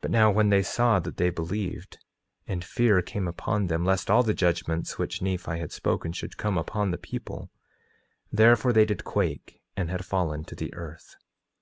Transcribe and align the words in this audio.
But 0.02 0.10
now, 0.10 0.30
when 0.30 0.50
they 0.50 0.62
saw 0.62 0.98
they 0.98 1.30
believed, 1.30 1.96
and 2.46 2.62
fear 2.62 3.00
came 3.00 3.26
upon 3.26 3.68
them 3.68 3.82
lest 3.82 4.10
all 4.10 4.22
the 4.22 4.34
judgments 4.34 4.98
which 4.98 5.22
Nephi 5.22 5.58
had 5.58 5.72
spoken 5.72 6.12
should 6.12 6.36
come 6.36 6.58
upon 6.58 6.90
the 6.90 6.98
people; 6.98 7.50
therefore 8.30 8.74
they 8.74 8.84
did 8.84 9.04
quake, 9.04 9.62
and 9.74 9.88
had 9.88 10.04
fallen 10.04 10.44
to 10.44 10.54
the 10.54 10.74
earth. 10.74 11.16